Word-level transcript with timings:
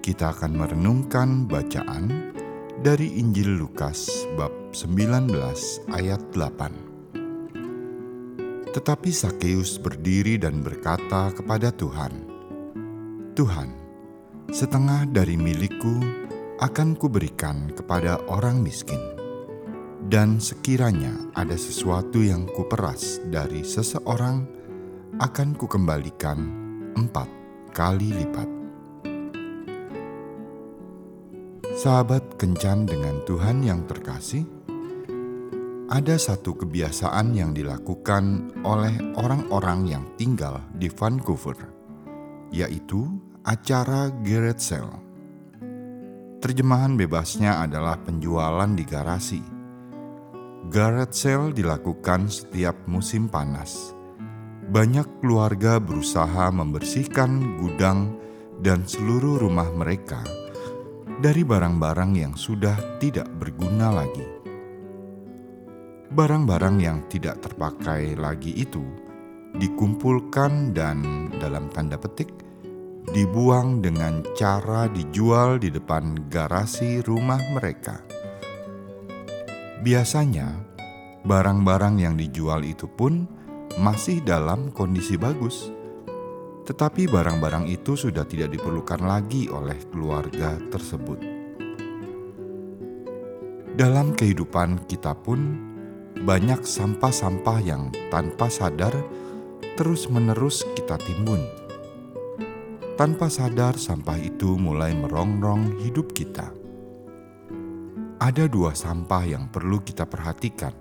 kita 0.00 0.32
akan 0.32 0.56
merenungkan 0.56 1.44
bacaan 1.44 2.32
dari 2.80 3.20
Injil 3.20 3.60
Lukas 3.60 4.24
bab 4.40 4.72
19 4.72 5.36
ayat 5.92 6.24
8. 6.32 6.87
Tetapi 8.68 9.08
Sakeus 9.08 9.80
berdiri 9.80 10.36
dan 10.36 10.60
berkata 10.60 11.32
kepada 11.32 11.72
Tuhan, 11.72 12.12
"Tuhan, 13.32 13.72
setengah 14.52 15.08
dari 15.08 15.40
milikku 15.40 16.04
akan 16.60 16.92
kuberikan 17.00 17.72
kepada 17.72 18.20
orang 18.28 18.60
miskin, 18.60 19.00
dan 20.12 20.36
sekiranya 20.36 21.16
ada 21.32 21.56
sesuatu 21.56 22.20
yang 22.20 22.44
kuperas 22.52 23.24
dari 23.32 23.64
seseorang, 23.64 24.44
akan 25.16 25.48
kukembalikan 25.56 26.38
empat 26.92 27.28
kali 27.72 28.12
lipat." 28.12 28.48
Sahabat 31.78 32.36
kencan 32.36 32.90
dengan 32.90 33.22
Tuhan 33.22 33.62
yang 33.62 33.86
terkasih, 33.86 34.57
ada 35.88 36.20
satu 36.20 36.52
kebiasaan 36.52 37.32
yang 37.32 37.56
dilakukan 37.56 38.52
oleh 38.60 38.92
orang-orang 39.16 39.88
yang 39.88 40.04
tinggal 40.20 40.60
di 40.76 40.92
Vancouver, 40.92 41.56
yaitu 42.52 43.08
acara 43.40 44.12
garage 44.20 44.60
sale. 44.68 45.00
Terjemahan 46.44 46.94
bebasnya 46.94 47.64
adalah 47.64 47.96
penjualan 48.04 48.68
di 48.68 48.84
garasi. 48.84 49.42
Garage 50.68 51.16
sale 51.16 51.56
dilakukan 51.56 52.28
setiap 52.28 52.76
musim 52.84 53.32
panas. 53.32 53.96
Banyak 54.68 55.24
keluarga 55.24 55.80
berusaha 55.80 56.52
membersihkan 56.52 57.56
gudang 57.56 58.12
dan 58.60 58.84
seluruh 58.84 59.40
rumah 59.40 59.72
mereka 59.72 60.20
dari 61.24 61.40
barang-barang 61.48 62.12
yang 62.12 62.34
sudah 62.36 62.76
tidak 63.00 63.26
berguna 63.40 63.90
lagi 63.90 64.37
barang-barang 66.08 66.76
yang 66.80 66.98
tidak 67.12 67.44
terpakai 67.44 68.16
lagi 68.16 68.56
itu 68.56 68.80
dikumpulkan 69.56 70.72
dan 70.72 71.28
dalam 71.36 71.68
tanda 71.68 72.00
petik 72.00 72.32
dibuang 73.12 73.80
dengan 73.80 74.20
cara 74.36 74.88
dijual 74.88 75.60
di 75.60 75.72
depan 75.72 76.28
garasi 76.28 77.00
rumah 77.04 77.40
mereka. 77.52 78.00
Biasanya, 79.80 80.48
barang-barang 81.24 81.96
yang 82.00 82.14
dijual 82.16 82.64
itu 82.64 82.88
pun 82.88 83.24
masih 83.80 84.20
dalam 84.24 84.72
kondisi 84.72 85.16
bagus, 85.16 85.72
tetapi 86.68 87.08
barang-barang 87.08 87.68
itu 87.68 87.96
sudah 87.96 88.28
tidak 88.28 88.52
diperlukan 88.52 89.00
lagi 89.00 89.48
oleh 89.48 89.76
keluarga 89.88 90.56
tersebut. 90.68 91.20
Dalam 93.78 94.10
kehidupan 94.18 94.90
kita 94.90 95.14
pun, 95.14 95.67
banyak 96.22 96.66
sampah-sampah 96.66 97.58
yang 97.62 97.94
tanpa 98.10 98.50
sadar 98.50 98.94
terus-menerus 99.78 100.66
kita 100.74 100.98
timbun. 100.98 101.42
Tanpa 102.98 103.30
sadar, 103.30 103.78
sampah 103.78 104.18
itu 104.18 104.58
mulai 104.58 104.90
merongrong 104.90 105.78
hidup 105.86 106.10
kita. 106.10 106.50
Ada 108.18 108.50
dua 108.50 108.74
sampah 108.74 109.22
yang 109.22 109.46
perlu 109.46 109.78
kita 109.78 110.02
perhatikan, 110.02 110.74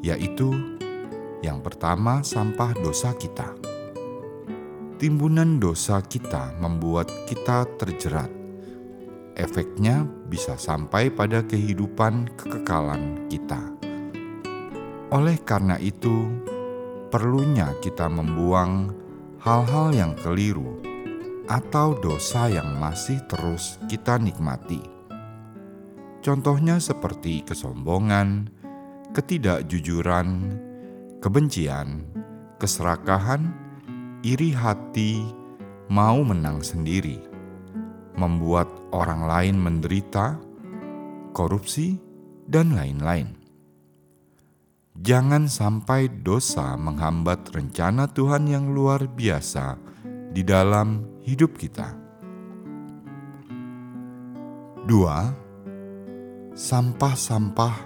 yaitu 0.00 0.48
yang 1.44 1.60
pertama, 1.60 2.24
sampah 2.24 2.72
dosa 2.80 3.12
kita. 3.12 3.52
Timbunan 4.98 5.62
dosa 5.62 6.02
kita 6.02 6.56
membuat 6.58 7.12
kita 7.30 7.68
terjerat. 7.78 8.32
Efeknya 9.38 10.02
bisa 10.26 10.58
sampai 10.58 11.14
pada 11.14 11.46
kehidupan 11.46 12.34
kekekalan 12.34 13.30
kita. 13.30 13.78
Oleh 15.08 15.40
karena 15.40 15.80
itu, 15.80 16.28
perlunya 17.08 17.72
kita 17.80 18.12
membuang 18.12 18.92
hal-hal 19.40 19.88
yang 19.96 20.12
keliru 20.20 20.84
atau 21.48 21.96
dosa 21.96 22.52
yang 22.52 22.76
masih 22.76 23.16
terus 23.24 23.80
kita 23.88 24.20
nikmati. 24.20 24.84
Contohnya 26.20 26.76
seperti 26.76 27.40
kesombongan, 27.40 28.52
ketidakjujuran, 29.16 30.60
kebencian, 31.24 32.04
keserakahan, 32.60 33.48
iri 34.20 34.52
hati, 34.52 35.24
mau 35.88 36.20
menang 36.20 36.60
sendiri, 36.60 37.16
membuat 38.12 38.68
orang 38.92 39.24
lain 39.24 39.56
menderita, 39.56 40.36
korupsi, 41.32 41.96
dan 42.44 42.76
lain-lain. 42.76 43.37
Jangan 44.98 45.46
sampai 45.46 46.10
dosa 46.10 46.74
menghambat 46.74 47.54
rencana 47.54 48.10
Tuhan 48.10 48.50
yang 48.50 48.74
luar 48.74 49.06
biasa 49.06 49.78
di 50.34 50.42
dalam 50.42 51.22
hidup 51.22 51.54
kita. 51.54 51.94
Dua, 54.82 55.30
sampah-sampah 56.50 57.78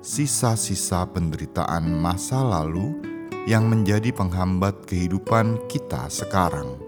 sisa-sisa 0.00 1.04
penderitaan 1.12 1.84
masa 1.92 2.40
lalu 2.40 2.96
yang 3.44 3.68
menjadi 3.68 4.08
penghambat 4.08 4.88
kehidupan 4.88 5.68
kita 5.68 6.08
sekarang. 6.08 6.80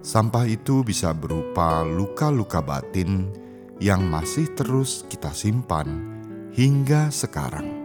Sampah 0.00 0.48
itu 0.48 0.80
bisa 0.80 1.12
berupa 1.12 1.84
luka-luka 1.84 2.64
batin 2.64 3.28
yang 3.76 4.08
masih 4.08 4.48
terus 4.56 5.04
kita 5.04 5.36
simpan 5.36 6.16
hingga 6.56 7.12
sekarang 7.12 7.83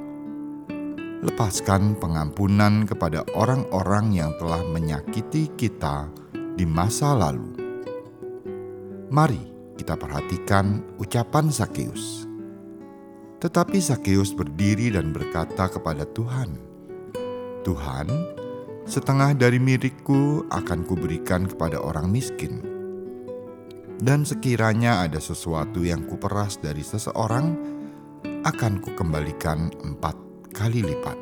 lepaskan 1.20 2.00
pengampunan 2.00 2.88
kepada 2.88 3.28
orang-orang 3.36 4.16
yang 4.16 4.32
telah 4.40 4.64
menyakiti 4.72 5.52
kita 5.60 6.08
di 6.56 6.64
masa 6.64 7.12
lalu. 7.12 7.56
Mari 9.12 9.76
kita 9.76 10.00
perhatikan 10.00 10.80
ucapan 10.96 11.52
Sakeus. 11.52 12.28
Tetapi 13.40 13.80
Sakeus 13.80 14.36
berdiri 14.36 14.92
dan 14.92 15.16
berkata 15.16 15.72
kepada 15.72 16.04
Tuhan, 16.04 16.56
"Tuhan, 17.64 18.08
setengah 18.90 19.38
dari 19.38 19.62
milikku 19.62 20.50
akan 20.50 20.82
kuberikan 20.88 21.46
kepada 21.46 21.78
orang 21.78 22.10
miskin. 22.10 22.66
Dan 24.00 24.24
sekiranya 24.24 25.04
ada 25.04 25.20
sesuatu 25.20 25.84
yang 25.84 26.08
kuperas 26.08 26.58
dari 26.58 26.82
seseorang, 26.82 27.54
akan 28.48 28.80
kukembalikan 28.80 29.70
empat 29.84 30.29
kali 30.50 30.82
lipat. 30.82 31.18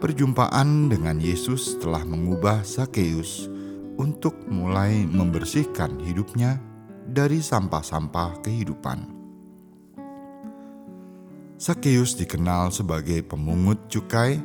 Perjumpaan 0.00 0.92
dengan 0.92 1.16
Yesus 1.16 1.80
telah 1.80 2.04
mengubah 2.04 2.60
Sakeus 2.60 3.48
untuk 3.96 4.36
mulai 4.52 5.06
membersihkan 5.08 5.96
hidupnya 6.04 6.60
dari 7.08 7.40
sampah-sampah 7.40 8.44
kehidupan. 8.44 9.08
Sakeus 11.56 12.18
dikenal 12.20 12.68
sebagai 12.74 13.24
pemungut 13.24 13.88
cukai 13.88 14.36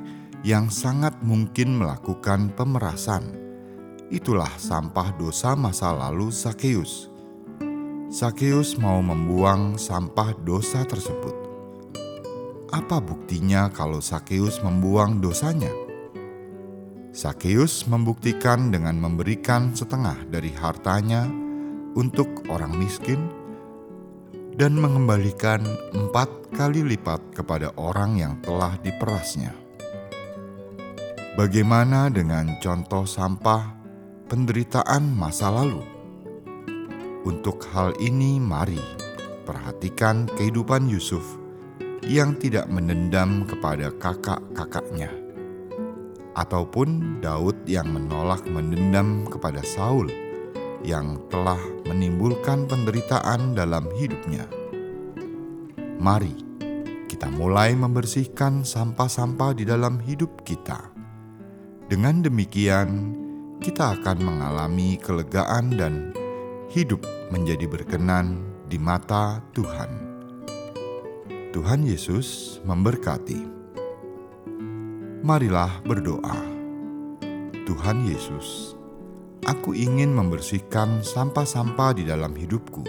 yang 0.48 0.72
sangat 0.72 1.20
mungkin 1.20 1.76
melakukan 1.76 2.56
pemerasan. 2.56 3.36
Itulah 4.08 4.56
sampah 4.56 5.12
dosa 5.20 5.60
masa 5.60 5.92
lalu 5.92 6.32
Sakeus. 6.32 7.12
Sakeus 8.08 8.80
mau 8.80 9.04
membuang 9.04 9.76
sampah 9.76 10.34
dosa 10.48 10.88
tersebut 10.88 11.49
apa 12.70 13.02
buktinya 13.02 13.70
kalau 13.74 13.98
Sakeus 13.98 14.62
membuang 14.62 15.18
dosanya? 15.18 15.72
Sakeus 17.10 17.90
membuktikan 17.90 18.70
dengan 18.70 19.02
memberikan 19.02 19.74
setengah 19.74 20.14
dari 20.30 20.54
hartanya 20.54 21.26
untuk 21.98 22.46
orang 22.54 22.78
miskin 22.78 23.18
dan 24.60 24.78
mengembalikan 24.78 25.66
empat 25.96 26.30
kali 26.54 26.86
lipat 26.86 27.18
kepada 27.34 27.74
orang 27.80 28.20
yang 28.20 28.38
telah 28.46 28.78
diperasnya. 28.86 29.56
Bagaimana 31.34 32.12
dengan 32.12 32.60
contoh 32.62 33.08
sampah 33.08 33.74
penderitaan 34.28 35.10
masa 35.16 35.50
lalu? 35.50 35.82
Untuk 37.24 37.66
hal 37.72 37.96
ini, 37.98 38.38
mari 38.38 38.80
perhatikan 39.48 40.28
kehidupan 40.36 40.92
Yusuf 40.92 41.39
yang 42.10 42.34
tidak 42.42 42.66
menendam 42.66 43.46
kepada 43.46 43.94
kakak-kakaknya. 43.94 45.14
ataupun 46.40 47.20
Daud 47.20 47.68
yang 47.68 47.92
menolak 47.92 48.48
mendendam 48.48 49.28
kepada 49.28 49.60
Saul 49.60 50.08
yang 50.88 51.20
telah 51.28 51.60
menimbulkan 51.84 52.64
penderitaan 52.64 53.60
dalam 53.60 53.84
hidupnya. 53.92 54.48
Mari 56.00 56.32
kita 57.12 57.28
mulai 57.28 57.76
membersihkan 57.76 58.64
sampah-sampah 58.64 59.52
di 59.52 59.68
dalam 59.68 60.00
hidup 60.00 60.48
kita. 60.48 60.96
Dengan 61.92 62.24
demikian, 62.24 63.20
kita 63.60 64.00
akan 64.00 64.24
mengalami 64.24 64.96
kelegaan 64.96 65.76
dan 65.76 66.16
hidup 66.72 67.04
menjadi 67.36 67.68
berkenan 67.68 68.40
di 68.72 68.80
mata 68.80 69.44
Tuhan. 69.52 70.09
Tuhan 71.50 71.82
Yesus 71.82 72.62
memberkati. 72.62 73.42
Marilah 75.26 75.82
berdoa. 75.82 76.38
Tuhan 77.66 78.06
Yesus, 78.06 78.78
aku 79.50 79.74
ingin 79.74 80.14
membersihkan 80.14 81.02
sampah-sampah 81.02 81.98
di 81.98 82.06
dalam 82.06 82.38
hidupku. 82.38 82.86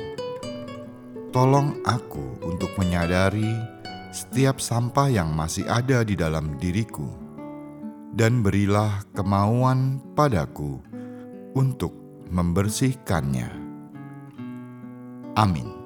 Tolong 1.33 1.81
aku 1.89 2.45
untuk 2.45 2.69
menyadari 2.77 3.49
setiap 4.13 4.61
sampah 4.61 5.09
yang 5.09 5.33
masih 5.33 5.65
ada 5.65 6.05
di 6.05 6.13
dalam 6.13 6.61
diriku, 6.61 7.09
dan 8.13 8.45
berilah 8.45 9.09
kemauan 9.17 10.05
padaku 10.13 10.85
untuk 11.57 11.97
membersihkannya. 12.29 13.49
Amin. 15.41 15.80